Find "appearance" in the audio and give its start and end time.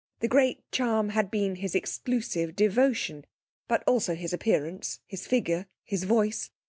4.33-4.99